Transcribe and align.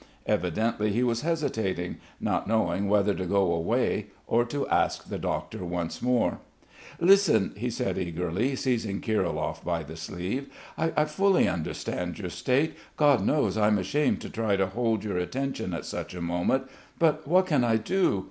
Evidently 0.25 0.91
he 0.91 1.03
was 1.03 1.21
hesitating, 1.21 1.97
not 2.19 2.47
knowing 2.47 2.89
whether 2.89 3.13
to 3.13 3.23
go 3.27 3.53
away, 3.53 4.07
or 4.25 4.43
to 4.43 4.67
ask 4.67 5.07
the 5.09 5.19
doctor 5.19 5.63
once 5.63 6.01
more. 6.01 6.39
"Listen," 6.99 7.53
he 7.55 7.69
said 7.69 7.99
eagerly, 7.99 8.55
seizing 8.55 8.99
Kirilov 8.99 9.63
by 9.63 9.83
the 9.83 9.95
sleeve. 9.95 10.47
"I 10.75 11.05
fully 11.05 11.47
understand 11.47 12.17
your 12.17 12.31
state! 12.31 12.73
God 12.97 13.23
knows 13.23 13.59
I'm 13.59 13.77
ashamed 13.77 14.21
to 14.21 14.29
try 14.31 14.55
to 14.55 14.65
hold 14.65 15.03
your 15.03 15.17
attention 15.17 15.71
at 15.71 15.85
such 15.85 16.15
a 16.15 16.19
moment, 16.21 16.63
but 16.97 17.27
what 17.27 17.45
can 17.45 17.63
I 17.63 17.75
do? 17.75 18.19